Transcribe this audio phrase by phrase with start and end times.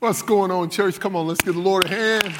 [0.00, 1.00] What's going on, church?
[1.00, 2.32] Come on, let's give the Lord a hand.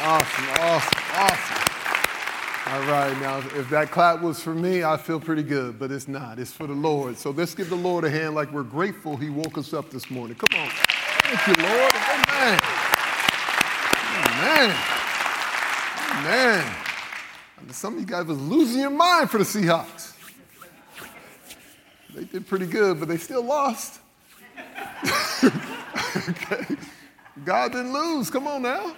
[0.00, 2.72] Awesome, awesome, awesome.
[2.72, 6.06] All right, now, if that clap was for me, I feel pretty good, but it's
[6.06, 6.38] not.
[6.38, 7.18] It's for the Lord.
[7.18, 10.12] So let's give the Lord a hand like we're grateful He woke us up this
[10.12, 10.36] morning.
[10.36, 10.68] Come on.
[10.70, 11.92] Thank you, Lord.
[11.92, 12.60] Amen.
[14.22, 14.76] Amen.
[16.12, 16.74] Amen.
[17.70, 20.12] Some of you guys was losing your mind for the Seahawks.
[22.14, 23.98] They did pretty good, but they still lost.
[26.16, 26.76] okay.
[27.44, 28.30] God didn't lose.
[28.30, 28.94] Come on now.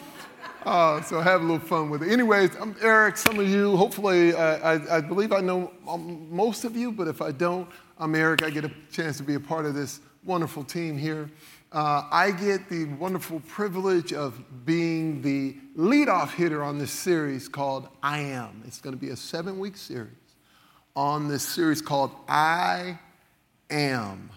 [0.66, 2.10] uh, so have a little fun with it.
[2.10, 3.16] Anyways, I'm Eric.
[3.16, 7.06] Some of you, hopefully, uh, I, I, believe I know um, most of you, but
[7.06, 8.42] if I don't, I'm Eric.
[8.42, 11.30] I get a chance to be a part of this wonderful team here.
[11.72, 17.88] Uh, I get the wonderful privilege of being the leadoff hitter on this series called
[18.02, 18.64] I Am.
[18.66, 20.10] It's going to be a seven week series
[20.96, 22.98] on this series called I
[23.70, 24.30] Am.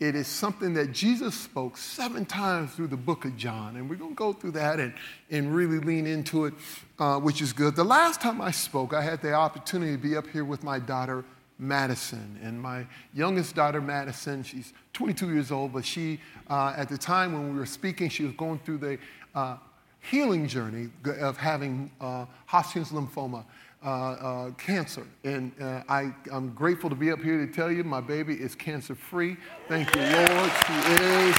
[0.00, 3.76] It is something that Jesus spoke seven times through the book of John.
[3.76, 4.94] And we're going to go through that and,
[5.30, 6.54] and really lean into it,
[6.98, 7.76] uh, which is good.
[7.76, 10.78] The last time I spoke, I had the opportunity to be up here with my
[10.78, 11.22] daughter,
[11.58, 12.40] Madison.
[12.42, 17.34] And my youngest daughter, Madison, she's 22 years old, but she, uh, at the time
[17.34, 18.98] when we were speaking, she was going through the
[19.34, 19.58] uh,
[20.00, 20.88] healing journey
[21.20, 23.44] of having uh, Hodgkin's lymphoma
[23.84, 25.06] uh, uh, cancer.
[25.24, 28.54] And uh, I, I'm grateful to be up here to tell you my baby is
[28.54, 29.36] cancer free.
[29.68, 30.52] Thank you, Lord.
[30.66, 31.36] She is.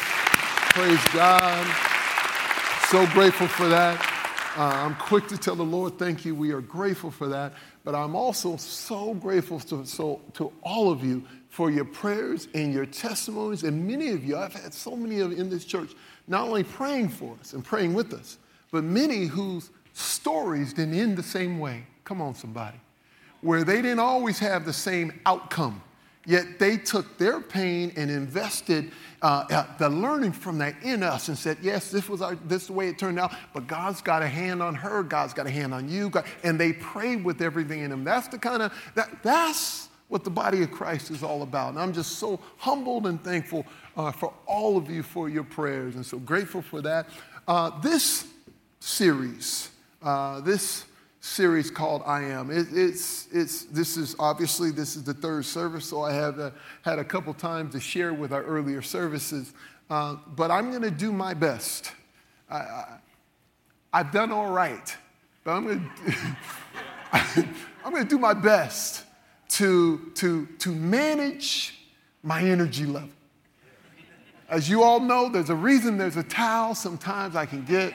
[0.74, 1.68] Praise God.
[2.90, 4.08] So grateful for that.
[4.58, 6.36] Uh, I'm quick to tell the Lord, thank you.
[6.36, 7.54] We are grateful for that.
[7.84, 12.74] But I'm also so grateful to, so, to all of you for your prayers and
[12.74, 13.64] your testimonies.
[13.64, 15.92] And many of you, I've had so many of in this church,
[16.28, 18.40] not only praying for us and praying with us,
[18.72, 21.86] but many whose stories didn't end the same way.
[22.12, 22.76] Come on, somebody.
[23.40, 25.82] Where they didn't always have the same outcome,
[26.26, 31.30] yet they took their pain and invested uh, uh, the learning from that in us
[31.30, 34.02] and said, yes, this was our, this is the way it turned out, but God's
[34.02, 37.24] got a hand on her, God's got a hand on you, God, and they prayed
[37.24, 38.04] with everything in them.
[38.04, 41.70] That's the kind of, that, that's what the body of Christ is all about.
[41.70, 43.66] And I'm just so humbled and thankful
[43.96, 47.08] uh, for all of you for your prayers and so grateful for that.
[47.48, 48.28] Uh, this
[48.82, 49.70] series,
[50.04, 50.88] uh, this
[51.22, 52.50] series called I Am.
[52.50, 56.50] It, it's, it's, this is obviously, this is the third service, so I have uh,
[56.82, 59.54] had a couple times to share with our earlier services,
[59.90, 61.94] uh, but I'm going to do my best.
[62.50, 62.98] I,
[63.94, 64.96] have done all right,
[65.44, 65.92] but I'm going
[67.14, 67.48] to
[67.84, 69.06] I'm going to do my best
[69.50, 71.76] to, to, to manage
[72.24, 73.10] my energy level.
[74.50, 76.76] As you all know, there's a reason there's a towel.
[76.76, 77.94] Sometimes I can get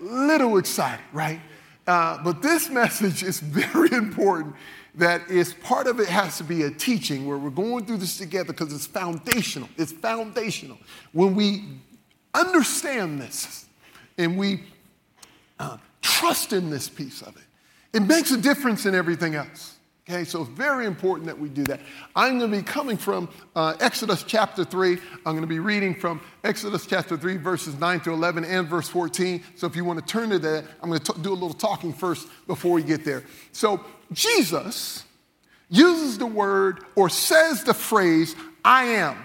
[0.00, 1.40] a little excited, right?
[1.86, 4.54] Uh, but this message is very important
[4.94, 8.18] that is part of it has to be a teaching where we're going through this
[8.18, 9.68] together because it's foundational.
[9.78, 10.78] It's foundational.
[11.12, 11.64] When we
[12.34, 13.66] understand this
[14.18, 14.64] and we
[15.58, 17.42] uh, trust in this piece of it,
[17.94, 19.76] it makes a difference in everything else.
[20.08, 21.80] Okay, so it's very important that we do that.
[22.16, 24.94] I'm going to be coming from uh, Exodus chapter 3.
[24.94, 28.88] I'm going to be reading from Exodus chapter 3, verses 9 to 11 and verse
[28.88, 29.44] 14.
[29.54, 31.52] So if you want to turn to that, I'm going to t- do a little
[31.52, 33.22] talking first before we get there.
[33.52, 35.04] So Jesus
[35.70, 38.34] uses the word or says the phrase,
[38.64, 39.16] I am.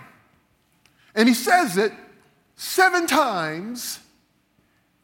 [1.15, 1.91] And he says it
[2.55, 3.99] seven times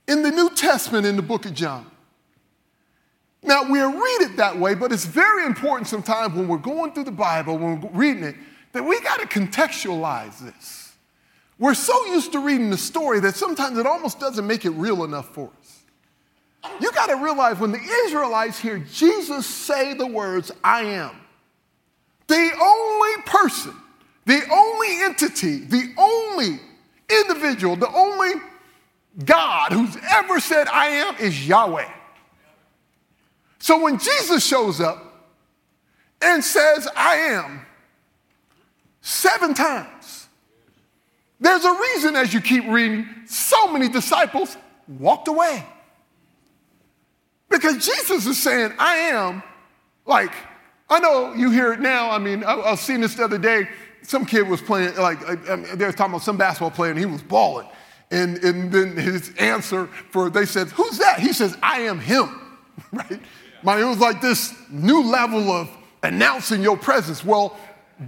[0.07, 1.89] in the New Testament in the book of John.
[3.43, 7.03] Now, we'll read it that way, but it's very important sometimes when we're going through
[7.03, 8.35] the Bible, when we're reading it,
[8.71, 10.93] that we got to contextualize this.
[11.59, 15.03] We're so used to reading the story that sometimes it almost doesn't make it real
[15.03, 15.83] enough for us.
[16.79, 21.11] You got to realize when the Israelites hear Jesus say the words, I am,
[22.27, 23.73] the only person,
[24.25, 26.59] the only entity, the only
[27.09, 28.31] individual, the only
[29.25, 31.89] God who's ever said, I am is Yahweh.
[33.63, 35.23] So when Jesus shows up
[36.21, 37.65] and says, I am,
[38.99, 40.27] seven times,
[41.39, 44.57] there's a reason as you keep reading, so many disciples
[44.99, 45.65] walked away.
[47.49, 49.41] Because Jesus is saying, I am,
[50.05, 50.33] like,
[50.89, 52.11] I know you hear it now.
[52.11, 53.69] I mean, I, I was seeing this the other day.
[54.01, 56.99] Some kid was playing, like, I mean, they were talking about some basketball player, and
[56.99, 57.69] he was balling.
[58.11, 61.21] And, and then his answer for, they said, Who's that?
[61.21, 62.57] He says, I am him,
[62.91, 63.21] right?
[63.63, 65.69] Man, it was like this new level of
[66.03, 67.23] announcing your presence.
[67.23, 67.57] Well,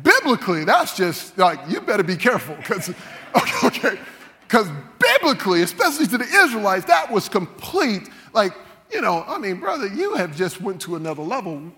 [0.03, 2.89] biblically, that's just like, you better be careful because,
[3.35, 3.99] okay, okay.
[4.41, 4.69] Because
[4.99, 8.09] biblically, especially to the Israelites, that was complete.
[8.33, 8.53] Like,
[8.91, 11.71] you know, I mean, brother, you have just went to another level.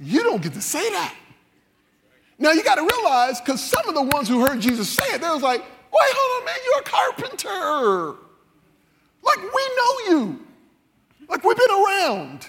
[0.00, 1.14] You don't get to say that.
[2.38, 5.20] Now you got to realize, because some of the ones who heard Jesus say it,
[5.20, 5.62] they was like,
[5.92, 8.18] Wait, hold on, man, you're a carpenter.
[9.22, 10.46] Like, we know you.
[11.28, 12.48] Like, we've been around.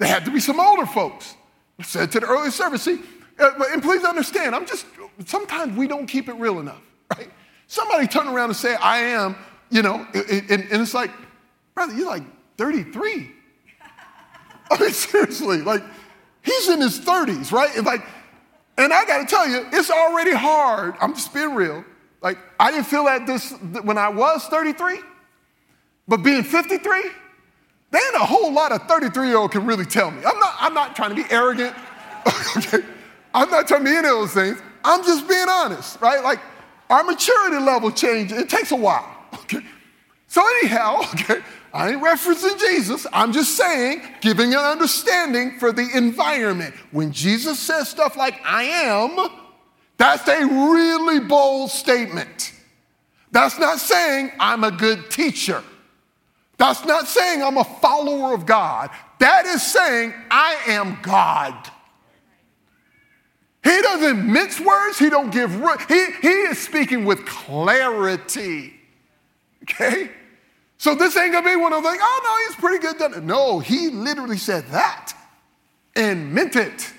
[0.00, 1.36] There had to be some older folks.
[1.78, 3.00] I said to the early service, see,
[3.38, 4.86] uh, and please understand, I'm just,
[5.26, 6.80] sometimes we don't keep it real enough,
[7.14, 7.30] right?
[7.66, 9.36] Somebody turn around and say, I am,
[9.68, 11.10] you know, and, it's like,
[11.74, 12.22] brother, you're like
[12.56, 13.30] 33.
[14.70, 15.82] I mean, seriously, like,
[16.40, 17.76] he's in his 30s, right?
[17.76, 18.02] And like,
[18.78, 20.94] and I gotta tell you, it's already hard.
[20.98, 21.84] I'm just being real.
[22.22, 23.52] Like, I didn't feel that this
[23.82, 24.98] when I was 33,
[26.08, 27.02] but being 53,
[27.90, 30.22] there ain't a whole lot of 33 year old can really tell me.
[30.24, 31.74] I'm not, I'm not trying to be arrogant.
[32.56, 32.84] okay?
[33.34, 34.60] I'm not trying to be any of those things.
[34.84, 36.22] I'm just being honest, right?
[36.22, 36.40] Like,
[36.88, 38.38] our maturity level changes.
[38.38, 39.16] It takes a while.
[39.44, 39.60] Okay.
[40.26, 41.40] So anyhow, okay,
[41.74, 43.06] I ain't referencing Jesus.
[43.12, 46.74] I'm just saying, giving an understanding for the environment.
[46.92, 49.28] When Jesus says stuff like, I am,
[49.96, 52.52] that's a really bold statement.
[53.32, 55.62] That's not saying I'm a good teacher.
[56.60, 58.90] That's not saying I'm a follower of God.
[59.18, 61.56] That is saying I am God.
[63.64, 64.98] He doesn't mince words.
[64.98, 65.52] He don't give.
[65.88, 68.74] He, he is speaking with clarity.
[69.62, 70.10] Okay?
[70.76, 73.24] So this ain't gonna be one of those, like, oh no, he's pretty good.
[73.24, 75.14] No, he literally said that
[75.96, 76.92] and meant it.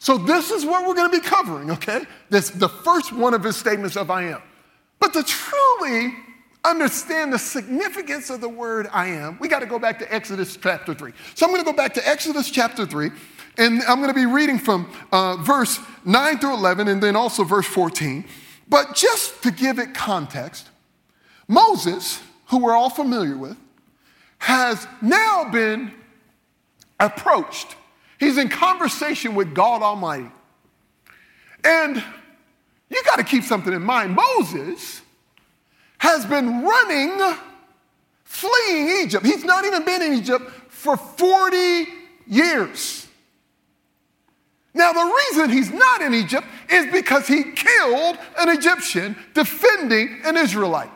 [0.00, 2.02] So this is what we're gonna be covering, okay?
[2.28, 4.42] This the first one of his statements of I am.
[5.00, 6.14] But the truly
[6.64, 10.56] understand the significance of the word I am, we got to go back to Exodus
[10.56, 11.12] chapter 3.
[11.34, 13.10] So I'm going to go back to Exodus chapter 3,
[13.58, 17.44] and I'm going to be reading from uh, verse 9 through 11, and then also
[17.44, 18.24] verse 14.
[18.68, 20.70] But just to give it context,
[21.46, 23.56] Moses who we're all familiar with,
[24.38, 25.92] has now been
[27.00, 27.76] approached.
[28.20, 30.30] He's in conversation with God Almighty.
[31.64, 32.02] And
[32.90, 34.14] you got to keep something in mind.
[34.14, 35.00] Moses
[36.04, 37.18] has been running,
[38.24, 39.24] fleeing Egypt.
[39.24, 41.86] He's not even been in Egypt for 40
[42.26, 43.08] years.
[44.74, 50.36] Now, the reason he's not in Egypt is because he killed an Egyptian defending an
[50.36, 50.90] Israelite.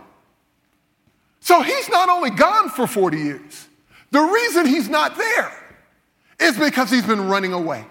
[1.40, 3.69] So he's not only gone for 40 years,
[4.11, 5.52] the reason he's not there
[6.38, 7.87] is because he's been running away.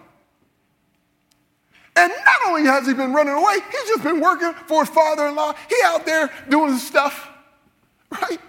[1.97, 5.55] And not only has he been running away, he's just been working for his father-in-law.
[5.67, 7.27] He out there doing his stuff,
[8.11, 8.39] right?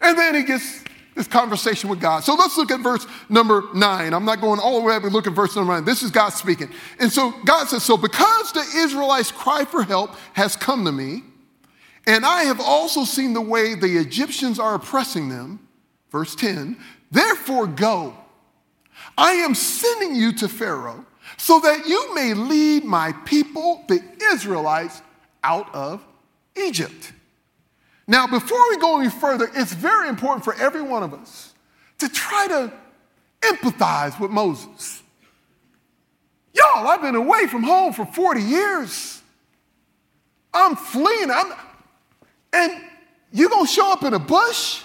[0.00, 0.84] And then he gets
[1.16, 2.20] this conversation with God.
[2.22, 4.14] So let's look at verse number nine.
[4.14, 5.84] I'm not going all the way up and look at verse number nine.
[5.84, 6.70] This is God speaking.
[7.00, 11.22] And so God says, So because the Israelites' cry for help has come to me,
[12.06, 15.66] and I have also seen the way the Egyptians are oppressing them.
[16.12, 16.76] Verse 10
[17.10, 18.16] Therefore, go.
[19.18, 21.04] I am sending you to Pharaoh
[21.36, 24.02] so that you may lead my people, the
[24.32, 25.02] Israelites,
[25.42, 26.04] out of
[26.56, 27.12] Egypt.
[28.06, 31.54] Now, before we go any further, it's very important for every one of us
[31.98, 32.72] to try to
[33.40, 35.02] empathize with Moses.
[36.54, 39.22] Y'all, I've been away from home for 40 years.
[40.54, 41.30] I'm fleeing.
[41.30, 41.52] I'm,
[42.52, 42.82] and
[43.32, 44.82] you're going to show up in a bush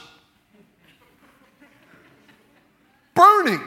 [3.14, 3.62] burning.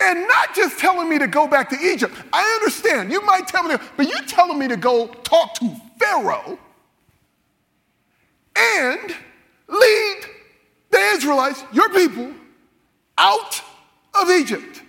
[0.00, 2.14] And not just telling me to go back to Egypt.
[2.32, 3.10] I understand.
[3.10, 6.58] You might tell me, but you're telling me to go talk to Pharaoh
[8.56, 9.16] and
[9.68, 10.20] lead
[10.90, 12.32] the Israelites, your people,
[13.16, 13.60] out
[14.14, 14.82] of Egypt.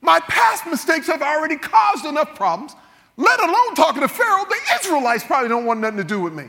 [0.00, 2.74] My past mistakes have already caused enough problems
[3.20, 6.46] let alone talking to Pharaoh, the Israelites probably don't want nothing to do with me.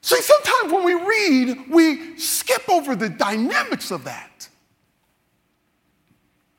[0.00, 4.48] See, sometimes when we read, we skip over the dynamics of that.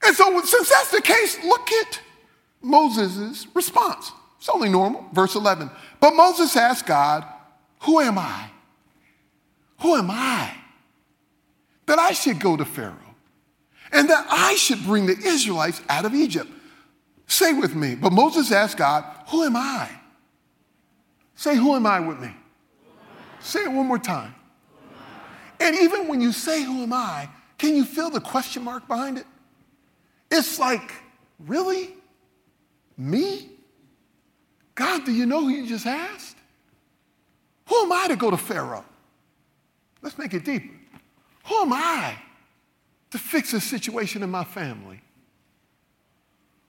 [0.03, 1.99] And so, since that's the case, look at
[2.61, 4.11] Moses' response.
[4.37, 5.05] It's only normal.
[5.13, 5.69] Verse 11.
[5.99, 7.25] But Moses asked God,
[7.81, 8.49] Who am I?
[9.79, 10.53] Who am I
[11.85, 12.95] that I should go to Pharaoh
[13.91, 16.49] and that I should bring the Israelites out of Egypt?
[17.27, 17.95] Say with me.
[17.95, 19.89] But Moses asked God, Who am I?
[21.35, 22.33] Say, Who am I with me?
[23.41, 24.35] Say it one more time.
[25.59, 27.29] And even when you say, Who am I?
[27.57, 29.25] Can you feel the question mark behind it?
[30.31, 30.91] It's like,
[31.39, 31.95] Really?
[32.97, 33.49] Me?
[34.75, 36.35] God, do you know who you just asked?
[37.67, 38.85] Who am I to go to Pharaoh?
[40.01, 40.73] Let's make it deeper.
[41.45, 42.17] Who am I
[43.11, 45.01] to fix a situation in my family?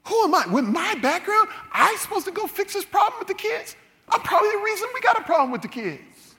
[0.07, 0.47] Who am I?
[0.47, 3.77] With my background, I supposed to go fix this problem with the kids?
[4.09, 6.35] I'm probably the reason we got a problem with the kids.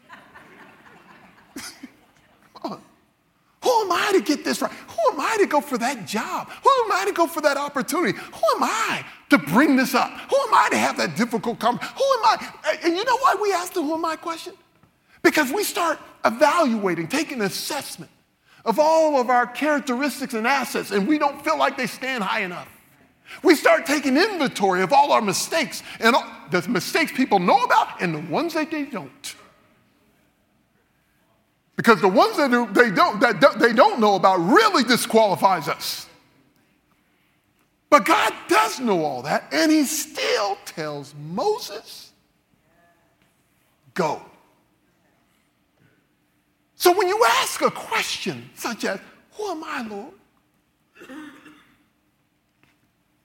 [3.64, 4.72] Who am I to get this right?
[4.72, 6.50] Who am I to go for that job?
[6.50, 8.18] Who am I to go for that opportunity?
[8.18, 10.10] Who am I to bring this up?
[10.10, 11.96] Who am I to have that difficult conversation?
[11.98, 12.78] Who am I?
[12.84, 14.54] And you know why we ask the who am I question?
[15.22, 18.12] Because we start evaluating, taking an assessment
[18.66, 22.42] of all of our characteristics and assets, and we don't feel like they stand high
[22.42, 22.68] enough.
[23.44, 28.02] We start taking inventory of all our mistakes and all, the mistakes people know about
[28.02, 29.12] and the ones that they don't.
[31.76, 36.08] Because the ones that they don't, that they don't know about really disqualifies us.
[37.90, 42.12] But God does know all that, and He still tells Moses,
[43.94, 44.22] Go.
[46.76, 49.00] So when you ask a question such as,
[49.34, 50.14] Who am I, Lord?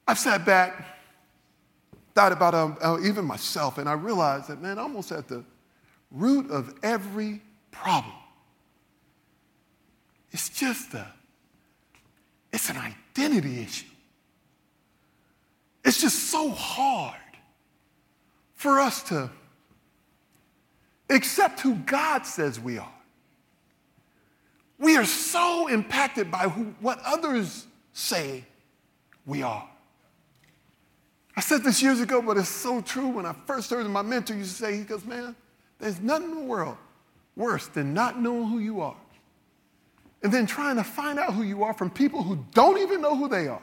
[0.09, 0.99] I've sat back,
[2.15, 5.45] thought about um, uh, even myself, and I realized that, man, I almost at the
[6.11, 8.15] root of every problem,
[10.37, 11.07] it's just a,
[12.53, 13.87] it's an identity issue.
[15.83, 17.17] It's just so hard
[18.55, 19.31] for us to
[21.09, 22.93] accept who God says we are.
[24.79, 28.45] We are so impacted by who, what others say
[29.25, 29.67] we are.
[31.35, 33.09] I said this years ago, but it's so true.
[33.09, 35.35] When I first heard my mentor used to say, he goes, man,
[35.79, 36.77] there's nothing in the world
[37.37, 38.97] worse than not knowing who you are.
[40.23, 43.17] And then trying to find out who you are from people who don't even know
[43.17, 43.63] who they are.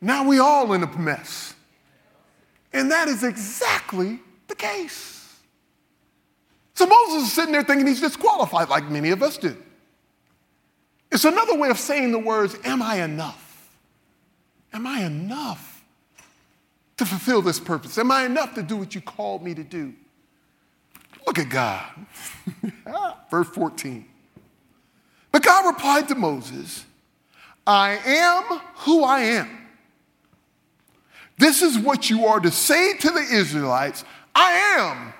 [0.00, 1.54] Now we all in a mess.
[2.72, 5.16] And that is exactly the case.
[6.74, 9.56] So Moses is sitting there thinking he's disqualified, like many of us do.
[11.10, 13.70] It's another way of saying the words, Am I enough?
[14.72, 15.82] Am I enough
[16.98, 17.96] to fulfill this purpose?
[17.96, 19.94] Am I enough to do what you called me to do?
[21.26, 21.84] Look at God.
[23.30, 24.06] Verse 14.
[25.32, 26.84] But God replied to Moses,
[27.66, 29.66] I am who I am.
[31.38, 34.04] This is what you are to say to the Israelites
[34.34, 35.12] I am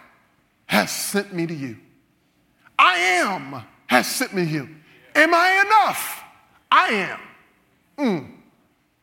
[0.67, 1.77] has sent me to you.
[2.79, 4.69] I am has sent me to you.
[5.15, 6.23] Am I enough?
[6.71, 7.21] I am.
[7.99, 8.31] Mm.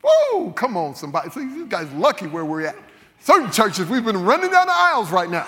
[0.03, 1.29] Whoa, come on, somebody.
[1.31, 2.75] See, you guys lucky where we're at.
[3.19, 5.47] Certain churches, we've been running down the aisles right now.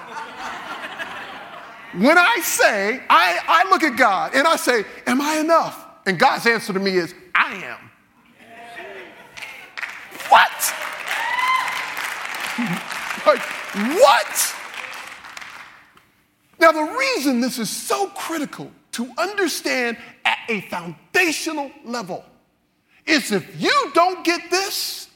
[2.02, 5.86] When I say, I, I look at God and I say, Am I enough?
[6.06, 7.78] And God's answer to me is, I am.
[10.30, 10.74] What?
[13.28, 13.42] like,
[14.02, 14.56] what?
[16.60, 22.24] Now, the reason this is so critical to understand at a foundational level
[23.06, 25.10] is if you don't get this,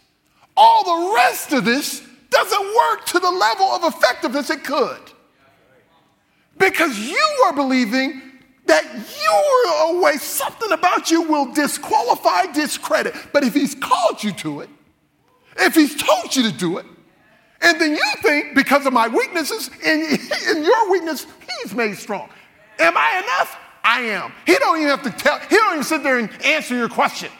[0.55, 4.99] all the rest of this doesn't work to the level of effectiveness it could.
[6.59, 8.21] Because you are believing
[8.65, 8.83] that
[9.23, 13.15] your way, something about you will disqualify, discredit.
[13.33, 14.69] But if he's called you to it,
[15.57, 16.85] if he's told you to do it,
[17.61, 20.01] and then you think, because of my weaknesses, in,
[20.49, 21.25] in your weakness,
[21.61, 22.29] he's made strong.
[22.77, 23.57] Am I enough?
[23.83, 24.31] I am.
[24.45, 27.31] He don't even have to tell, he don't even sit there and answer your question.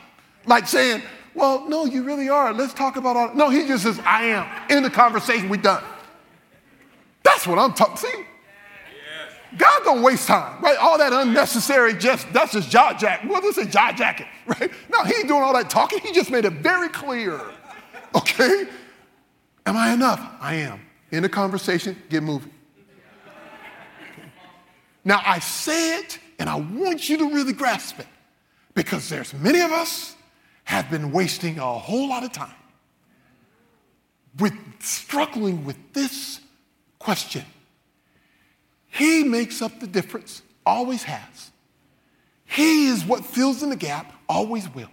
[0.45, 1.03] Like saying,
[1.35, 2.53] well, no, you really are.
[2.53, 3.33] Let's talk about all.
[3.35, 4.47] No, he just says, I am.
[4.69, 5.83] In the conversation, we done.
[7.23, 7.97] That's what I'm talking.
[7.97, 8.25] See?
[9.57, 10.77] God don't waste time, right?
[10.77, 13.23] All that unnecessary, just that's just jaw jack.
[13.27, 14.71] Well, this is jaw jacking, right?
[14.89, 15.99] No, he ain't doing all that talking.
[15.99, 17.39] He just made it very clear.
[18.15, 18.65] Okay?
[19.67, 20.19] Am I enough?
[20.41, 20.81] I am.
[21.11, 22.51] In the conversation, get moving.
[25.05, 28.07] Now, I say it, and I want you to really grasp it
[28.73, 30.15] because there's many of us
[30.63, 32.55] have been wasting a whole lot of time
[34.39, 36.39] with struggling with this
[36.97, 37.45] question.
[38.89, 41.51] He makes up the difference, always has.
[42.45, 44.89] He is what fills in the gap, always will.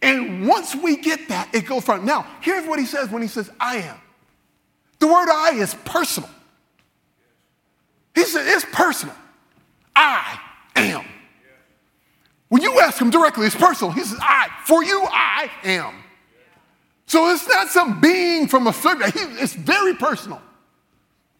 [0.00, 2.04] And once we get that, it goes from.
[2.04, 3.96] Now, here's what he says when he says, I am.
[4.98, 6.30] The word I is personal.
[8.14, 9.14] He said, it's personal.
[9.94, 10.38] I
[10.76, 11.04] am.
[12.48, 13.92] When you ask him directly, it's personal.
[13.92, 15.94] He says, I, for you, I am.
[17.06, 20.40] So it's not some being from a certain, it's very personal.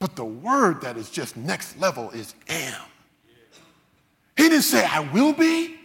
[0.02, 2.82] But the word that is just next level is am.
[4.36, 5.76] He didn't say, I will be.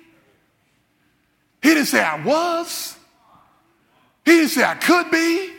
[1.62, 2.98] He didn't say I was.
[4.26, 5.50] He didn't say I could be.
[5.50, 5.54] He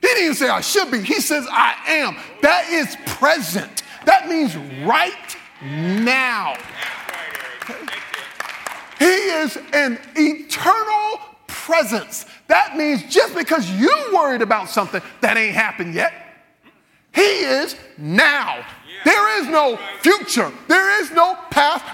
[0.00, 1.02] didn't even say I should be.
[1.02, 2.16] He says I am.
[2.40, 3.82] That is present.
[4.06, 4.56] That means
[4.86, 6.56] right now.
[8.98, 12.24] He is an eternal presence.
[12.46, 16.25] That means just because you worried about something that ain't happened yet,
[17.16, 18.64] He is now.
[19.04, 20.52] There is no future.
[20.68, 21.84] There is no past.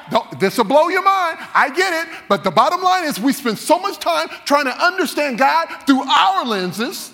[0.41, 1.39] This will blow your mind.
[1.55, 2.13] I get it.
[2.29, 6.03] But the bottom line is we spend so much time trying to understand God through
[6.03, 7.13] our lenses,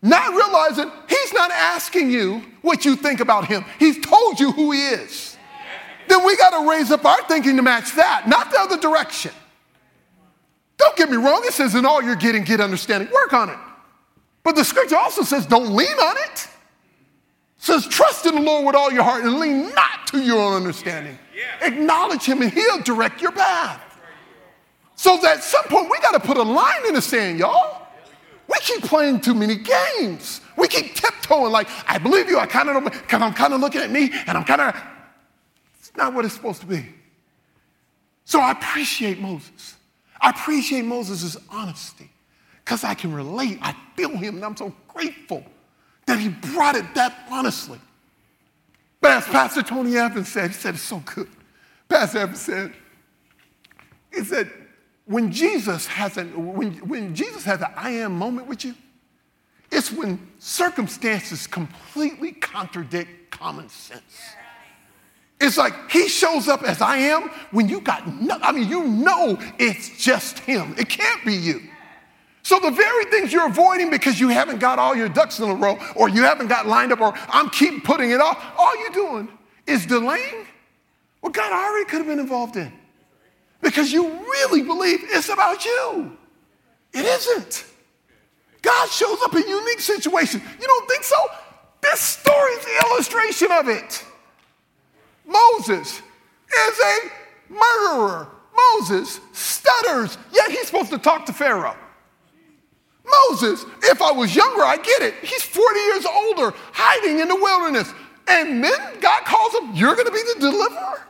[0.00, 3.64] not realizing He's not asking you what you think about Him.
[3.78, 5.36] He's told you who He is.
[6.08, 9.32] Then we got to raise up our thinking to match that, not the other direction.
[10.76, 11.42] Don't get me wrong.
[11.44, 13.08] It says, in all you're getting, get understanding.
[13.12, 13.58] Work on it.
[14.44, 16.48] But the scripture also says, don't lean on it.
[17.62, 20.54] Says, trust in the Lord with all your heart and lean not to your own
[20.54, 21.16] understanding.
[21.34, 21.68] Yeah.
[21.68, 23.80] Acknowledge him and he'll direct your path.
[24.96, 27.86] So that at some point we got to put a line in the sand, y'all.
[28.48, 30.40] We keep playing too many games.
[30.56, 33.60] We keep tiptoeing like, I believe you, I kind of don't, because I'm kind of
[33.60, 34.76] looking at me and I'm kind of,
[35.78, 36.84] it's not what it's supposed to be.
[38.24, 39.76] So I appreciate Moses.
[40.20, 42.10] I appreciate Moses' honesty
[42.64, 43.60] because I can relate.
[43.62, 45.44] I feel him, and I'm so grateful
[46.06, 47.78] that he brought it that honestly.
[49.00, 51.28] But as Pastor Tony Evans said, he said, it's so good.
[51.88, 52.72] Pastor Evans said,
[54.12, 54.50] he said,
[55.06, 58.74] when Jesus has an, when, when Jesus has an I am moment with you,
[59.70, 64.02] it's when circumstances completely contradict common sense.
[65.40, 68.84] It's like he shows up as I am when you got no, I mean, you
[68.84, 70.74] know it's just him.
[70.78, 71.62] It can't be you.
[72.42, 75.54] So the very things you're avoiding because you haven't got all your ducks in a
[75.54, 78.90] row or you haven't got lined up or I'm keep putting it off, all you're
[78.90, 79.28] doing
[79.66, 80.46] is delaying
[81.20, 82.72] what God already could have been involved in.
[83.60, 86.16] Because you really believe it's about you.
[86.92, 87.64] It isn't.
[88.60, 90.42] God shows up in unique situations.
[90.60, 91.16] You don't think so?
[91.80, 94.04] This story is the illustration of it.
[95.26, 96.98] Moses is a
[97.48, 98.28] murderer.
[98.74, 101.76] Moses stutters, yet he's supposed to talk to Pharaoh.
[103.04, 105.14] Moses, if I was younger, I get it.
[105.22, 107.92] He's 40 years older, hiding in the wilderness.
[108.28, 111.06] And then God calls him, You're going to be the deliverer?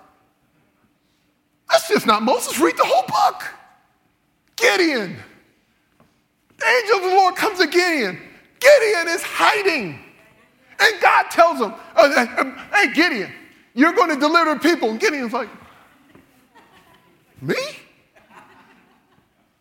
[1.70, 2.58] That's just not Moses.
[2.58, 3.44] Read the whole book.
[4.56, 5.16] Gideon.
[6.58, 8.20] The angel of the Lord comes to Gideon.
[8.60, 9.98] Gideon is hiding.
[10.78, 13.32] And God tells him, uh, uh, uh Hey, Gideon,
[13.74, 14.90] you're going to deliver people.
[14.90, 15.48] And Gideon's like,
[17.40, 17.56] Me?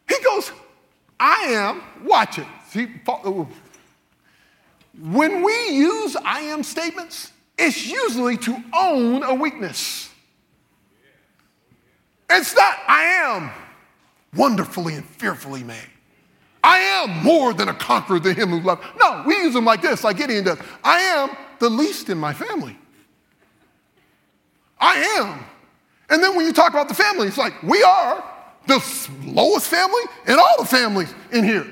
[0.08, 0.52] He goes,
[1.22, 2.48] I am, watch it.
[2.70, 2.88] See,
[5.00, 10.10] when we use I am statements, it's usually to own a weakness.
[12.28, 13.52] It's not, I am
[14.36, 15.90] wonderfully and fearfully made.
[16.64, 18.84] I am more than a conqueror than him who loved.
[19.00, 20.58] No, we use them like this, like Gideon does.
[20.84, 22.78] I am the least in my family.
[24.80, 25.46] I am.
[26.10, 28.24] And then when you talk about the family, it's like, we are
[28.67, 28.84] the
[29.26, 31.65] lowest family in all the families in here.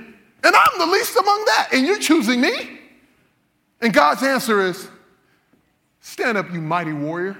[0.43, 1.69] And I'm the least among that.
[1.73, 2.80] And you're choosing me?
[3.82, 4.88] And God's answer is,
[6.02, 7.38] stand up, you mighty warrior.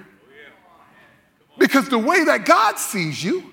[1.58, 3.44] Because the way that God sees you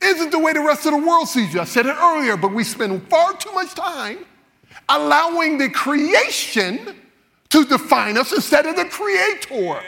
[0.00, 1.60] isn't the way the rest of the world sees you.
[1.60, 4.24] I said it earlier, but we spend far too much time
[4.88, 6.96] allowing the creation
[7.50, 9.80] to define us instead of the creator.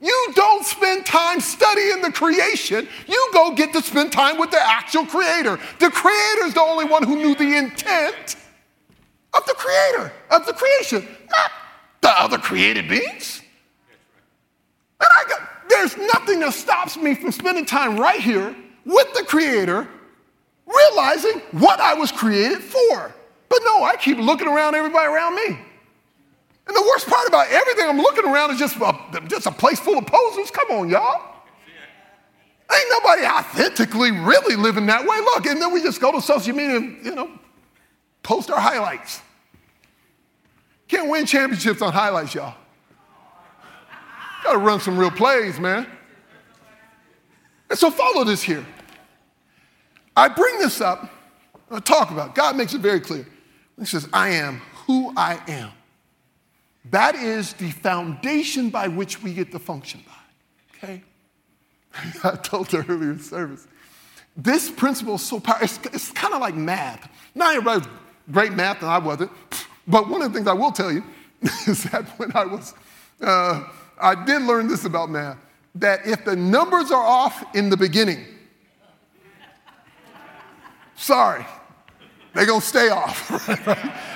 [0.00, 2.88] You don't spend time studying the creation.
[3.06, 5.58] You go get to spend time with the actual creator.
[5.78, 8.36] The creator is the only one who knew the intent
[9.34, 11.52] of the creator, of the creation, not
[12.00, 13.42] the other created beings.
[15.00, 19.22] And I got, there's nothing that stops me from spending time right here with the
[19.24, 19.86] creator,
[20.66, 23.14] realizing what I was created for.
[23.50, 25.58] But no, I keep looking around everybody around me.
[26.66, 29.80] And the worst part about everything I'm looking around is just a, just a place
[29.80, 30.50] full of posers.
[30.50, 31.30] Come on, y'all.
[32.72, 35.18] Ain't nobody authentically really living that way.
[35.18, 37.30] Look, and then we just go to social media and, you know,
[38.22, 39.20] post our highlights.
[40.86, 42.54] Can't win championships on highlights, y'all.
[44.44, 45.86] Got to run some real plays, man.
[47.68, 48.64] And so follow this here.
[50.16, 51.10] I bring this up,
[51.70, 52.34] I talk about it.
[52.34, 53.26] God makes it very clear.
[53.78, 55.70] He says, I am who I am.
[56.86, 60.78] That is the foundation by which we get to function by.
[60.78, 61.02] Okay?
[62.24, 63.66] I told her earlier in service.
[64.36, 65.64] This principle is so powerful.
[65.64, 67.08] It's, it's kind of like math.
[67.34, 67.88] Not everybody's
[68.30, 69.30] great math, and I wasn't.
[69.86, 71.04] But one of the things I will tell you
[71.66, 72.74] is that when I was,
[73.20, 73.64] uh,
[74.00, 75.36] I did learn this about math
[75.76, 78.24] that if the numbers are off in the beginning,
[80.96, 81.46] sorry,
[82.34, 83.48] they're going to stay off.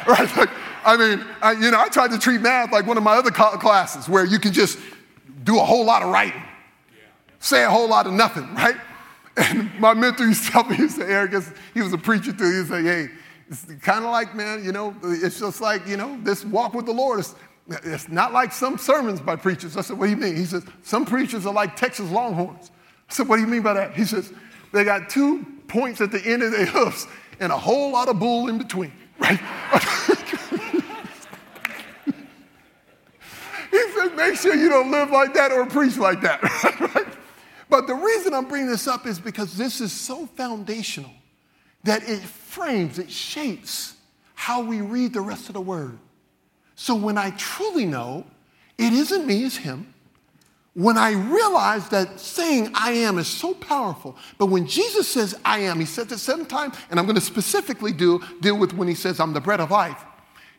[0.09, 0.37] right?
[0.37, 0.49] right?
[0.85, 3.31] I mean, I, you know, I tried to treat math like one of my other
[3.31, 4.79] classes where you can just
[5.43, 6.43] do a whole lot of writing,
[7.39, 8.77] say a whole lot of nothing, right?
[9.37, 11.33] And my mentor used to tell me, he said, Eric,
[11.73, 12.63] he was a preacher too.
[12.63, 13.09] He said, hey,
[13.49, 16.87] it's kind of like, man, you know, it's just like, you know, this walk with
[16.87, 17.19] the Lord.
[17.19, 17.35] It's,
[17.69, 19.77] it's not like some sermons by preachers.
[19.77, 20.37] I said, what do you mean?
[20.37, 22.71] He says, some preachers are like Texas Longhorns.
[23.11, 23.95] I said, what do you mean by that?
[23.95, 24.33] He says,
[24.73, 27.07] they got two points at the end of their hoofs
[27.41, 29.41] and a whole lot of bull in between, right?
[33.75, 36.41] He said, make sure you don't live like that or preach like that?
[37.75, 41.11] But the reason I'm bringing this up is because this is so foundational
[41.83, 43.95] that it frames, it shapes
[44.35, 45.99] how we read the rest of the word.
[46.77, 48.27] So when I truly know
[48.79, 49.93] it isn't me, it's him,
[50.75, 55.61] when I realize that saying I am is so powerful, but when Jesus says I
[55.61, 58.89] am, he says it seven times, and I'm going to specifically do, deal with when
[58.89, 60.05] he says I'm the bread of life.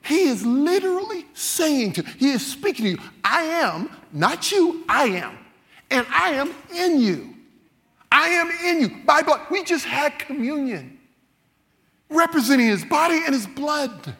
[0.05, 4.83] He is literally saying to, you, he is speaking to you, I am, not you,
[4.87, 5.37] I am.
[5.89, 7.35] And I am in you.
[8.11, 9.41] I am in you by blood.
[9.49, 10.99] We just had communion,
[12.09, 14.15] representing his body and his blood.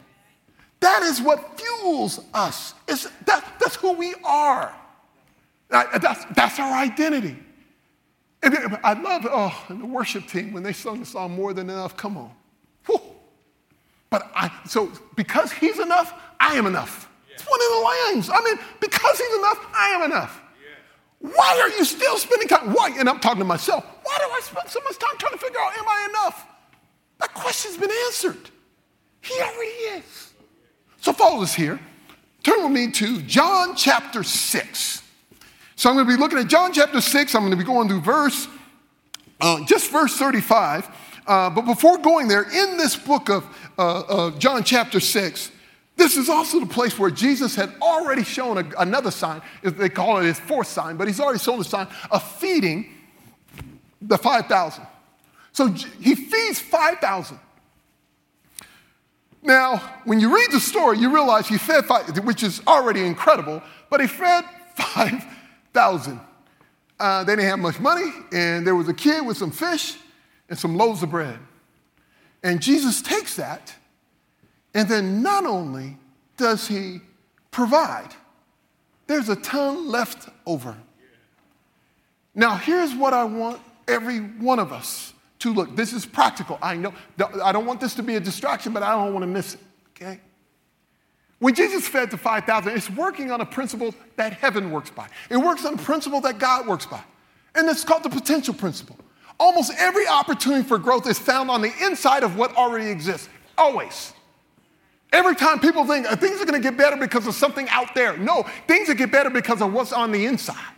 [0.80, 2.74] That is what fuels us.
[2.88, 4.74] It's, that, that's who we are.
[5.68, 7.36] That's, that's our identity.
[8.42, 11.96] And I love oh, the worship team when they sung the song More Than Enough.
[11.96, 12.30] Come on.
[12.86, 13.00] Whew.
[14.10, 17.10] But I, so because he's enough, I am enough.
[17.32, 18.30] It's one of the lines.
[18.32, 20.40] I mean, because he's enough, I am enough.
[21.18, 22.72] Why are you still spending time?
[22.72, 22.94] Why?
[22.98, 23.84] And I'm talking to myself.
[24.04, 26.46] Why do I spend so much time trying to figure out, am I enough?
[27.18, 28.50] That question's been answered.
[29.22, 30.32] He already is.
[31.00, 31.80] So follow us here.
[32.42, 35.02] Turn with me to John chapter 6.
[35.74, 37.34] So I'm going to be looking at John chapter 6.
[37.34, 38.46] I'm going to be going to verse,
[39.40, 40.88] uh, just verse 35.
[41.26, 43.44] Uh, but before going there, in this book of
[43.78, 45.50] uh, uh John chapter 6,
[45.96, 49.40] this is also the place where Jesus had already shown a, another sign.
[49.62, 52.92] They call it his fourth sign, but he's already shown the sign of feeding
[54.02, 54.86] the 5,000.
[55.52, 57.38] So he feeds 5,000.
[59.42, 63.62] Now, when you read the story, you realize he fed five, which is already incredible,
[63.88, 66.20] but he fed 5,000.
[66.98, 69.96] Uh, they didn't have much money, and there was a kid with some fish
[70.48, 71.38] and some loaves of bread.
[72.46, 73.74] And Jesus takes that
[74.72, 75.96] and then not only
[76.36, 77.00] does he
[77.50, 78.10] provide,
[79.08, 80.76] there's a ton left over.
[82.36, 85.74] Now, here's what I want every one of us to look.
[85.74, 86.56] This is practical.
[86.62, 86.94] I know.
[87.42, 89.60] I don't want this to be a distraction, but I don't want to miss it.
[89.96, 90.20] Okay?
[91.40, 95.08] When Jesus fed the 5,000, it's working on a principle that heaven works by.
[95.30, 97.02] It works on a principle that God works by.
[97.56, 98.96] And it's called the potential principle.
[99.38, 103.28] Almost every opportunity for growth is found on the inside of what already exists.
[103.58, 104.12] Always.
[105.12, 107.94] Every time people think uh, things are going to get better because of something out
[107.94, 108.16] there.
[108.16, 110.72] No, things get better because of what's on the inside.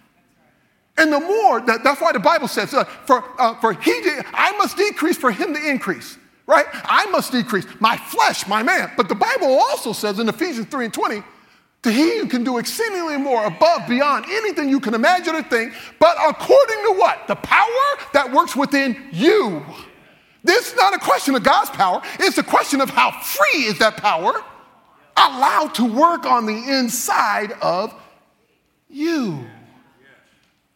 [0.96, 3.92] And the more, that, that's why the Bible says, uh, for, uh, for he,
[4.32, 6.66] I must decrease for him to increase, right?
[6.72, 8.90] I must decrease, my flesh, my man.
[8.96, 11.22] But the Bible also says in Ephesians 3 and 20,
[11.82, 15.72] to he who can do exceedingly more above, beyond anything you can imagine or think,
[15.98, 17.26] but according to what?
[17.28, 19.64] The power that works within you.
[20.42, 23.78] This is not a question of God's power, it's a question of how free is
[23.78, 24.42] that power
[25.16, 27.94] allowed to work on the inside of
[28.88, 29.44] you.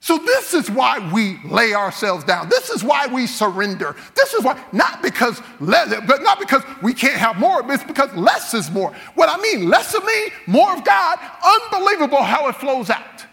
[0.02, 2.48] So, this is why we lay ourselves down.
[2.48, 3.94] This is why we surrender.
[4.16, 7.84] This is why, not because, less, but not because we can't have more, but it's
[7.84, 8.92] because less is more.
[9.14, 13.24] What I mean, less of me, more of God, unbelievable how it flows out.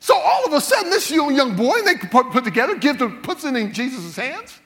[0.00, 3.44] So, all of a sudden, this young, boy, they put, put together, gives the, puts
[3.44, 4.60] it in Jesus' hands.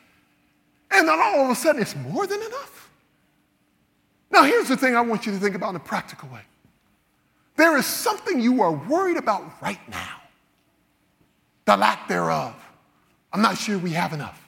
[0.92, 2.88] And then all of a sudden, it's more than enough.
[4.30, 6.42] Now, here's the thing I want you to think about in a practical way
[7.56, 10.20] there is something you are worried about right now,
[11.66, 12.54] the lack thereof.
[13.32, 14.42] I'm not sure we have enough.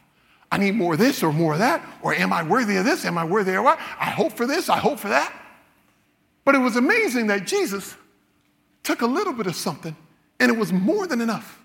[0.51, 3.05] I need more of this or more of that, or am I worthy of this?
[3.05, 3.79] Am I worthy of what?
[4.01, 5.35] I hope for this, I hope for that.
[6.45, 7.95] But it was amazing that Jesus
[8.83, 9.95] took a little bit of something
[10.41, 11.61] and it was more than enough.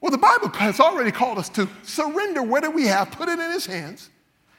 [0.00, 3.52] Well, the Bible has already called us to surrender whatever we have, put it in
[3.52, 4.10] His hands,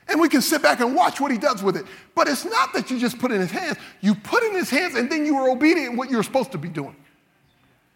[0.08, 1.86] and we can sit back and watch what He does with it.
[2.16, 4.60] But it's not that you just put it in His hands, you put it in
[4.60, 6.96] His hands and then you are obedient in what you're supposed to be doing.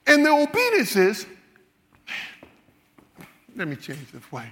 [0.05, 1.25] And the obedience is,
[3.57, 4.47] let me change this way.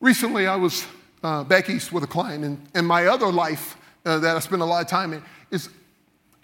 [0.00, 0.86] Recently, I was
[1.22, 4.62] uh, back east with a client, and, and my other life uh, that I spend
[4.62, 5.68] a lot of time in is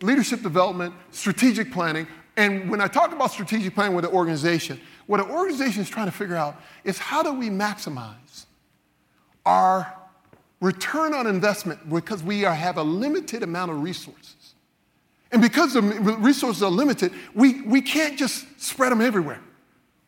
[0.02, 5.20] leadership development, strategic planning, and when I talk about strategic planning with an organization, what
[5.20, 8.46] an organization is trying to figure out is how do we maximize
[9.46, 9.92] our
[10.60, 14.54] return on investment because we are, have a limited amount of resources.
[15.30, 19.40] And because the resources are limited, we, we can't just spread them everywhere.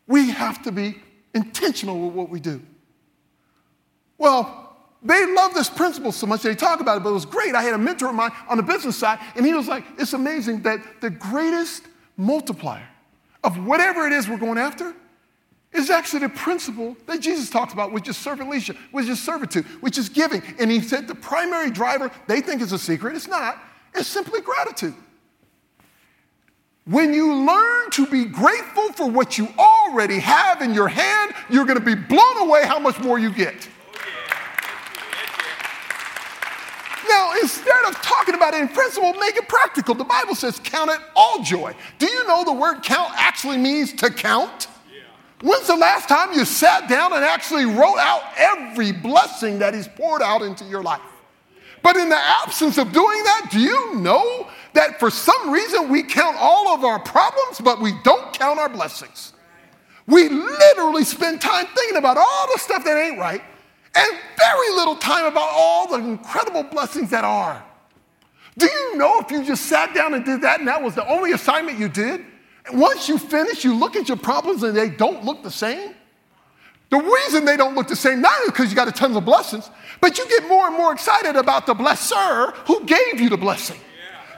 [0.07, 0.97] We have to be
[1.33, 2.61] intentional with what we do.
[4.17, 7.53] Well, they love this principle so much they talk about it, but it was great.
[7.53, 10.13] I had a mentor of mine on the business side, and he was like, It's
[10.13, 11.83] amazing that the greatest
[12.15, 12.87] multiplier
[13.43, 14.93] of whatever it is we're going after
[15.73, 19.65] is actually the principle that Jesus talks about, which is servant leadership, which is servitude,
[19.81, 20.41] which is giving.
[20.59, 23.61] And he said the primary driver, they think is a secret, it's not,
[23.93, 24.95] it's simply gratitude.
[26.85, 29.49] When you learn to be grateful for what you
[29.97, 33.31] already have in your hand, you're going to be blown away how much more you
[33.31, 33.67] get.
[37.09, 39.95] Now, instead of talking about it in principle, make it practical.
[39.95, 41.73] The Bible says, count it all joy.
[41.97, 44.67] Do you know the word count actually means to count?
[45.41, 49.87] When's the last time you sat down and actually wrote out every blessing that He's
[49.87, 51.01] poured out into your life?
[51.81, 56.03] But in the absence of doing that, do you know that for some reason we
[56.03, 59.33] count all of our problems, but we don't count our blessings?
[60.07, 63.41] We literally spend time thinking about all the stuff that ain't right
[63.93, 67.63] and very little time about all the incredible blessings that are.
[68.57, 71.07] Do you know if you just sat down and did that and that was the
[71.07, 72.23] only assignment you did?
[72.73, 75.93] Once you finish, you look at your problems and they don't look the same.
[76.89, 79.69] The reason they don't look the same, not because you got a tons of blessings,
[79.99, 83.77] but you get more and more excited about the blesser who gave you the blessing.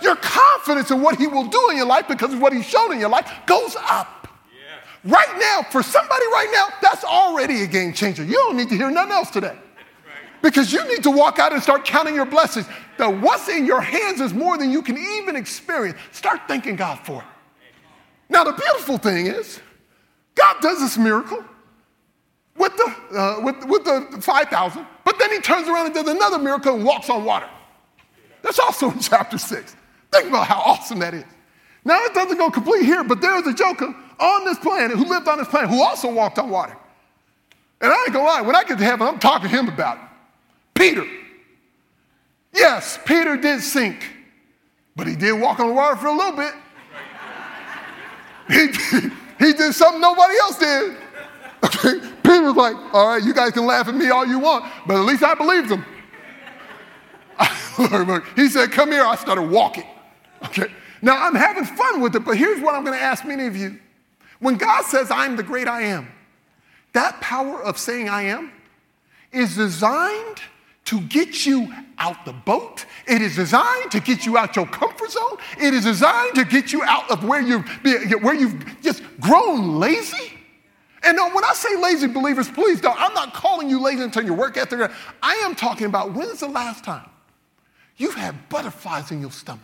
[0.02, 0.10] Yeah.
[0.10, 2.92] Your confidence in what he will do in your life because of what he's shown
[2.92, 4.19] in your life goes up.
[5.04, 8.24] Right now, for somebody right now, that's already a game changer.
[8.24, 9.58] You don't need to hear nothing else today.
[10.42, 12.66] Because you need to walk out and start counting your blessings.
[12.98, 15.98] The what's in your hands is more than you can even experience.
[16.12, 17.28] Start thanking God for it.
[18.30, 19.60] Now, the beautiful thing is,
[20.36, 21.44] God does this miracle
[22.56, 26.38] with the, uh, with, with the 5,000, but then he turns around and does another
[26.38, 27.50] miracle and walks on water.
[28.42, 29.76] That's also in chapter 6.
[30.12, 31.26] Think about how awesome that is.
[31.86, 35.28] Now, it doesn't go complete here, but there's a joker on this planet who lived
[35.28, 36.76] on this planet who also walked on water.
[37.82, 39.98] And I ain't gonna lie, when I get to heaven, I'm talking to him about
[39.98, 40.04] it.
[40.74, 41.06] Peter.
[42.54, 44.04] Yes, Peter did sink,
[44.96, 46.54] but he did walk on the water for a little bit.
[48.50, 48.66] He,
[49.38, 50.98] he did something nobody else did.
[51.64, 52.00] Okay?
[52.24, 54.96] Peter was like, all right, you guys can laugh at me all you want, but
[54.96, 55.86] at least I believed him.
[58.36, 59.06] He said, come here.
[59.06, 59.86] I started walking.
[60.44, 60.66] Okay?
[61.02, 63.56] Now I'm having fun with it, but here's what I'm going to ask many of
[63.56, 63.80] you.
[64.39, 66.08] When God says, I'm the great I am,
[66.93, 68.52] that power of saying I am
[69.32, 70.41] is designed
[70.86, 72.86] to get you out the boat.
[73.08, 75.38] It is designed to get you out your comfort zone.
[75.60, 77.67] It is designed to get you out of where you've,
[78.23, 80.34] where you've just grown lazy.
[81.04, 84.36] And when I say lazy believers, please don't, I'm not calling you lazy until your
[84.36, 84.91] work ethic.
[85.21, 87.08] I am talking about when's the last time
[87.97, 89.63] you've had butterflies in your stomach?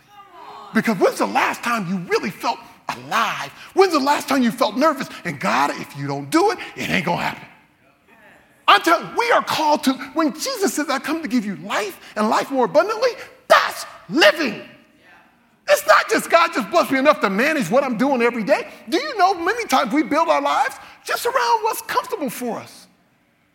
[0.74, 2.58] Because when's the last time you really felt
[2.88, 3.50] alive?
[3.74, 5.08] When's the last time you felt nervous?
[5.24, 7.48] And God, if you don't do it, it ain't gonna happen.
[8.68, 12.00] I'm telling we are called to, when Jesus says, I come to give you life
[12.16, 13.10] and life more abundantly,
[13.48, 14.62] that's living.
[15.68, 18.68] It's not just God just blessed me enough to manage what I'm doing every day.
[18.88, 22.86] Do you know many times we build our lives just around what's comfortable for us?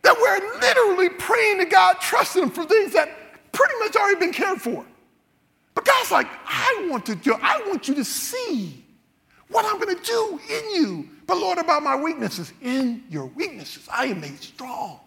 [0.02, 3.10] That we're literally praying to God, trusting Him for things that
[3.52, 4.86] pretty much already been cared for.
[5.74, 8.81] But God's like, I want to do, I want you to see
[9.52, 11.10] what I'm going to do in you.
[11.28, 15.00] But Lord, about my weaknesses, in your weaknesses, I am made strong.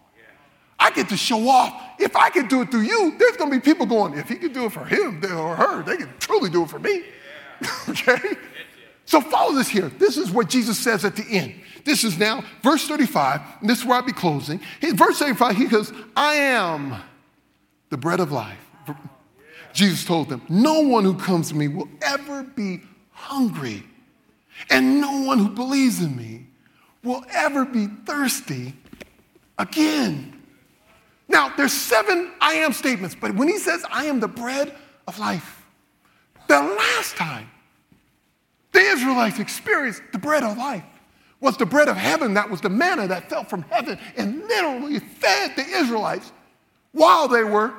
[0.77, 1.81] I get to show off.
[1.99, 4.35] If I can do it through you, there's going to be people going, if he
[4.35, 7.03] can do it for him or her, they can truly do it for me.
[7.89, 8.35] okay?
[9.05, 9.89] So follow this here.
[9.89, 11.55] This is what Jesus says at the end.
[11.85, 14.59] This is now verse 35, and this is where I'll be closing.
[14.81, 16.95] verse 35, he goes, I am
[17.89, 18.57] the bread of life.
[19.73, 22.81] Jesus told them, No one who comes to me will ever be
[23.11, 23.83] hungry,
[24.69, 26.47] and no one who believes in me
[27.03, 28.73] will ever be thirsty
[29.57, 30.41] again.
[31.27, 34.75] Now, there's seven I am statements, but when he says, I am the bread
[35.07, 35.65] of life,
[36.47, 37.49] the last time
[38.71, 40.83] the Israelites experienced the bread of life
[41.39, 42.33] was the bread of heaven.
[42.33, 46.31] That was the manna that fell from heaven and literally fed the Israelites
[46.91, 47.73] while they were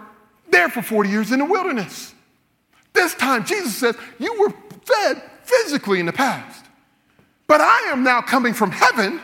[0.50, 2.14] there for 40 years in the wilderness.
[2.92, 4.50] This time, Jesus says, You were
[4.84, 6.65] fed physically in the past,
[7.46, 9.20] but I am now coming from heaven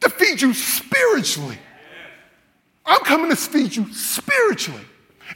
[0.00, 1.58] to feed you spiritually.
[2.86, 4.84] I'm coming to feed you spiritually.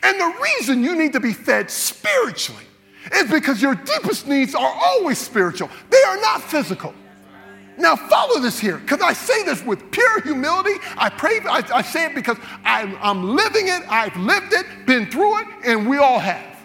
[0.02, 2.64] And the reason you need to be fed spiritually
[3.12, 6.94] is because your deepest needs are always spiritual, they are not physical.
[7.78, 10.74] Now, follow this here, because I say this with pure humility.
[10.96, 15.08] I pray, I, I say it because I'm, I'm living it, I've lived it, been
[15.08, 16.56] through it, and we all have.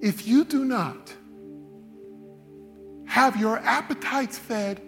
[0.00, 1.12] If you do not
[3.12, 4.80] have your appetites fed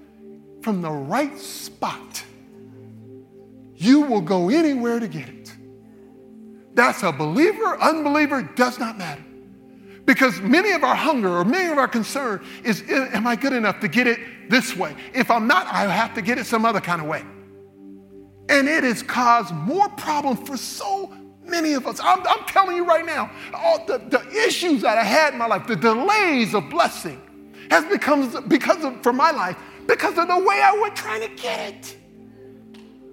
[0.62, 2.24] from the right spot,
[3.74, 5.54] you will go anywhere to get it.
[6.72, 9.22] That's a believer, unbeliever, does not matter.
[10.06, 13.80] Because many of our hunger or many of our concern is am I good enough
[13.80, 14.96] to get it this way?
[15.12, 17.22] If I'm not, I have to get it some other kind of way.
[18.48, 21.12] And it has caused more problems for so
[21.44, 22.00] many of us.
[22.02, 25.46] I'm, I'm telling you right now, all the, the issues that I had in my
[25.46, 27.20] life, the delays of blessing,
[27.70, 31.34] has become because of for my life because of the way I was trying to
[31.40, 31.96] get it.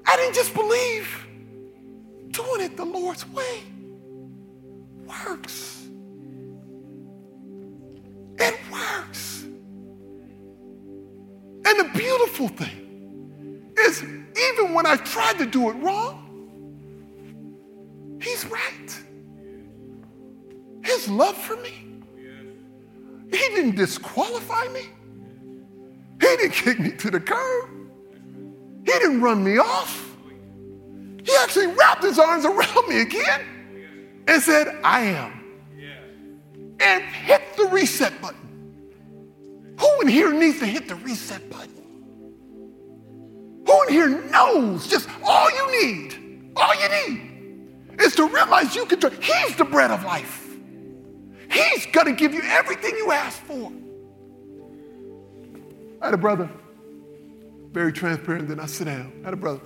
[0.06, 1.28] I didn't just believe.
[2.32, 3.62] Doing it the Lord's way
[5.06, 5.86] works.
[8.38, 9.44] It works.
[11.66, 16.22] And the beautiful thing is, even when I tried to do it wrong,
[18.22, 19.00] He's right.
[20.84, 21.90] His love for me,
[23.32, 24.82] He didn't disqualify me,
[26.20, 27.70] He didn't kick me to the curb,
[28.86, 30.10] He didn't run me off.
[31.24, 33.41] He actually wrapped His arms around me again
[34.28, 35.38] and said, I am.
[36.80, 38.41] And hit the reset button.
[39.80, 41.70] Who in here needs to hit the reset button?
[43.67, 47.32] Who in here knows just all you need, all you need
[48.00, 50.40] is to realize you can, He's the bread of life.
[51.52, 53.72] He's going to give you everything you ask for.
[56.02, 56.50] I had a brother,
[57.72, 59.12] very transparent, then I sit down.
[59.22, 59.62] I had a brother,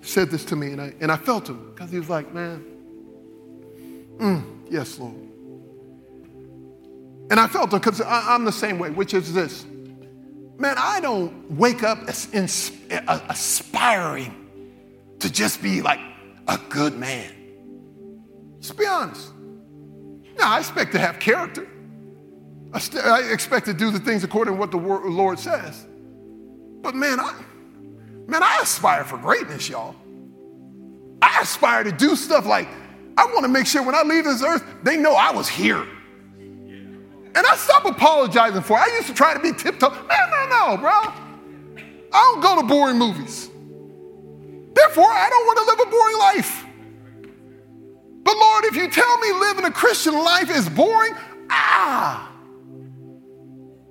[0.00, 2.64] said this to me, and I, and I felt him because he was like, man,
[4.16, 5.14] mm, yes, Lord.
[7.30, 9.64] And I felt him because I'm the same way, which is this
[10.62, 14.32] man, I don't wake up aspiring
[15.18, 15.98] to just be like
[16.46, 17.30] a good man.
[18.54, 19.32] Let's be honest.
[20.38, 21.68] Now, I expect to have character.
[22.72, 25.86] I, st- I expect to do the things according to what the Lord says.
[26.80, 27.34] But man, I,
[28.26, 29.94] man, I aspire for greatness, y'all.
[31.20, 32.68] I aspire to do stuff like
[33.16, 35.86] I want to make sure when I leave this earth, they know I was here.
[37.34, 38.80] And I stop apologizing for it.
[38.80, 39.90] I used to try to be tiptoe.
[39.90, 40.90] Man, no, no, bro.
[40.90, 43.48] I don't go to boring movies.
[44.74, 46.66] Therefore, I don't want to live a boring life.
[48.72, 51.12] If you tell me living a Christian life is boring,
[51.50, 52.32] ah.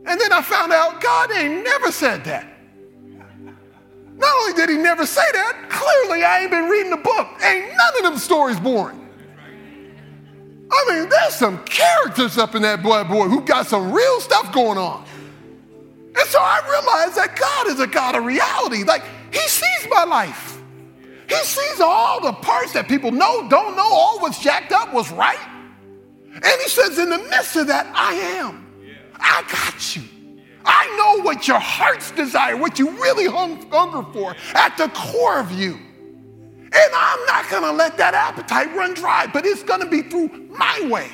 [0.07, 2.47] And then I found out God ain't never said that.
[4.17, 7.27] Not only did he never say that, clearly I ain't been reading the book.
[7.43, 9.07] Ain't none of them stories boring.
[10.71, 14.51] I mean, there's some characters up in that boy, boy who got some real stuff
[14.51, 15.05] going on.
[16.17, 18.83] And so I realized that God is a God of reality.
[18.83, 20.59] Like, He sees my life.
[21.31, 25.11] He sees all the parts that people know, don't know, all what's jacked up, was
[25.11, 25.39] right.
[26.33, 28.67] And He says, in the midst of that, I am.
[29.15, 30.03] I got you.
[30.65, 35.51] I know what your heart's desire, what you really hunger for at the core of
[35.51, 35.79] you.
[36.73, 40.01] And I'm not going to let that appetite run dry, but it's going to be
[40.03, 41.09] through my way.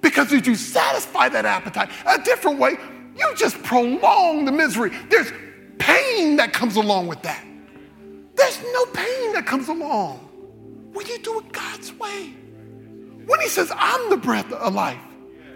[0.00, 2.76] Because if you satisfy that appetite a different way,
[3.16, 4.90] you just prolong the misery.
[5.08, 5.32] There's
[5.78, 7.44] pain that comes along with that.
[8.34, 10.18] There's no pain that comes along
[10.92, 12.34] when you do it God's way.
[13.26, 15.00] When He says, I'm the bread of life,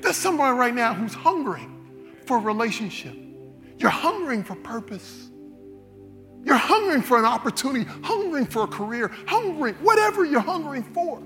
[0.01, 3.17] there's someone right now who's hungering for a relationship.
[3.79, 5.31] You're hungering for purpose.
[6.45, 11.21] You're hungering for an opportunity, hungering for a career, hungering, whatever you're hungering for.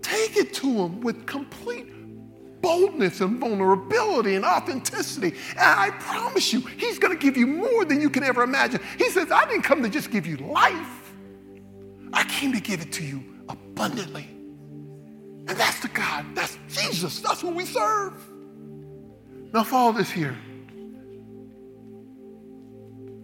[0.00, 1.88] Take it to Him with complete
[2.66, 5.28] boldness and vulnerability and authenticity.
[5.50, 8.80] And I promise you, He's going to give you more than you can ever imagine.
[8.98, 11.14] He says, I didn't come to just give you life,
[12.12, 14.24] I came to give it to you abundantly.
[15.48, 18.14] And that's the God, that's Jesus, that's who we serve.
[19.54, 20.36] Now, follow this here.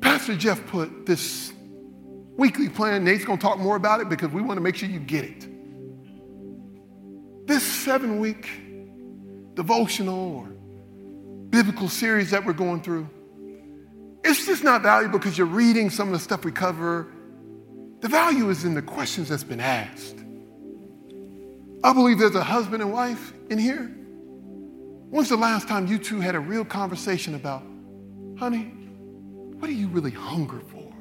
[0.00, 1.52] Pastor Jeff put this
[2.36, 3.02] weekly plan.
[3.02, 5.24] Nate's going to talk more about it because we want to make sure you get
[5.24, 5.48] it.
[7.48, 8.48] This seven week
[9.54, 10.46] devotional or
[11.50, 13.08] biblical series that we're going through,
[14.24, 17.08] it's just not valuable because you're reading some of the stuff we cover.
[18.00, 20.16] The value is in the questions that's been asked.
[21.84, 23.86] I believe there's a husband and wife in here.
[25.10, 27.62] When's the last time you two had a real conversation about,
[28.38, 28.72] honey,
[29.58, 30.92] what do you really hunger for?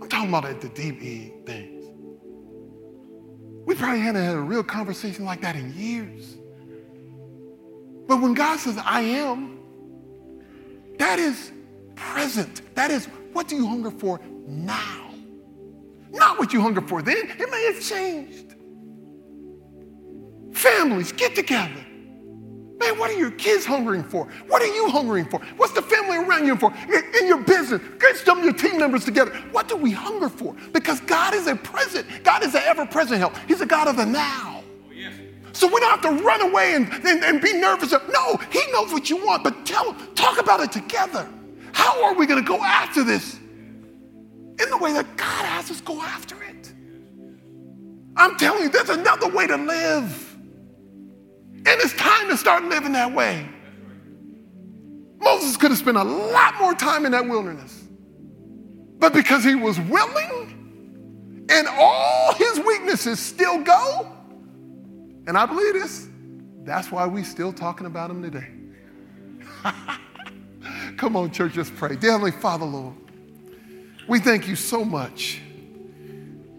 [0.00, 1.00] I'm talking about the deep
[1.46, 1.84] things.
[3.66, 6.38] We probably hadn't had a real conversation like that in years.
[8.10, 9.60] But when God says, I am,
[10.98, 11.52] that is
[11.94, 12.74] present.
[12.74, 15.12] That is, what do you hunger for now?
[16.10, 17.30] Not what you hunger for then.
[17.38, 18.56] It may have changed.
[20.52, 21.86] Families, get together.
[22.80, 24.26] Man, what are your kids hungering for?
[24.48, 25.38] What are you hungering for?
[25.56, 26.74] What's the family around you for?
[27.20, 29.30] In, your business, get some of your team members together.
[29.52, 30.56] What do we hunger for?
[30.72, 32.08] Because God is a present.
[32.24, 33.36] God is an ever-present help.
[33.46, 34.59] He's a God of the now.
[35.52, 37.92] So we don't have to run away and, and, and be nervous.
[37.92, 41.28] No, he knows what you want, but tell talk about it together.
[41.72, 43.34] How are we going to go after this?
[43.34, 46.72] In the way that God has us go after it.
[48.16, 50.36] I'm telling you, there's another way to live.
[51.54, 53.48] And it's time to start living that way.
[55.18, 57.84] Moses could have spent a lot more time in that wilderness.
[58.98, 64.10] But because he was willing and all his weaknesses still go,
[65.30, 66.08] and I believe this,
[66.64, 68.48] that's why we're still talking about him today.
[70.96, 71.94] Come on, church, let's pray.
[71.94, 72.96] Dear Heavenly Father, Lord,
[74.08, 75.40] we thank you so much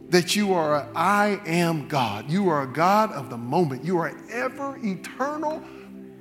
[0.08, 2.32] that you are a I am God.
[2.32, 3.84] You are a God of the moment.
[3.84, 5.62] You are ever eternal,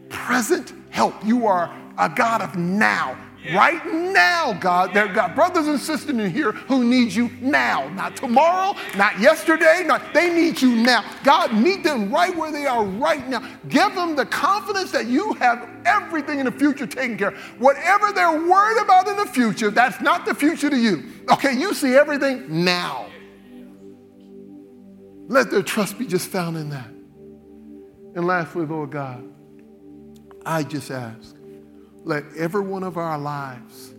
[0.09, 1.15] present help.
[1.25, 3.17] You are a God of now.
[3.43, 3.57] Yeah.
[3.57, 8.15] Right now, God, there got brothers and sisters in here who need you now, not
[8.15, 11.05] tomorrow, not yesterday, not they need you now.
[11.25, 13.43] God, meet them right where they are right now.
[13.69, 17.39] Give them the confidence that you have everything in the future taken care of.
[17.59, 21.05] Whatever they're worried about in the future, that's not the future to you.
[21.31, 23.07] Okay, you see everything now.
[25.29, 26.89] Let their trust be just found in that.
[28.17, 29.25] And lastly, Lord God,
[30.45, 31.37] I just ask,
[32.05, 33.93] let every one of our lives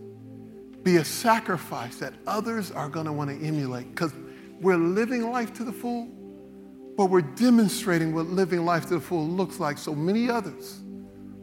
[0.82, 4.12] be a sacrifice that others are going to want to emulate because
[4.60, 6.08] we're living life to the full,
[6.96, 10.80] but we're demonstrating what living life to the full looks like so many others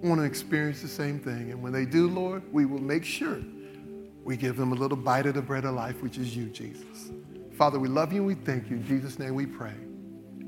[0.01, 1.51] want to experience the same thing.
[1.51, 3.39] And when they do, Lord, we will make sure
[4.23, 7.11] we give them a little bite of the bread of life, which is you, Jesus.
[7.53, 8.77] Father, we love you and we thank you.
[8.77, 9.73] In Jesus' name we pray.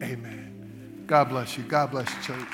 [0.02, 1.04] Amen.
[1.08, 1.64] God bless you.
[1.64, 2.48] God bless you, church.